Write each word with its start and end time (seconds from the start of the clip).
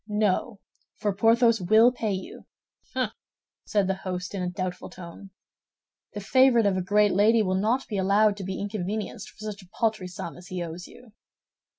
"No, 0.07 0.59
for 0.97 1.13
Porthos 1.13 1.61
will 1.61 1.91
pay 1.91 2.11
you." 2.13 2.47
"Hum!" 2.95 3.11
said 3.65 3.85
the 3.85 3.93
host, 4.01 4.33
in 4.33 4.41
a 4.41 4.49
doubtful 4.49 4.89
tone. 4.89 5.29
"The 6.13 6.19
favorite 6.21 6.65
of 6.65 6.75
a 6.75 6.81
great 6.81 7.11
lady 7.11 7.43
will 7.43 7.53
not 7.61 7.87
be 7.87 7.99
allowed 7.99 8.35
to 8.37 8.43
be 8.43 8.59
inconvenienced 8.59 9.29
for 9.29 9.37
such 9.51 9.61
a 9.61 9.69
paltry 9.77 10.07
sum 10.07 10.37
as 10.37 10.47
he 10.47 10.63
owes 10.63 10.87
you." 10.87 11.11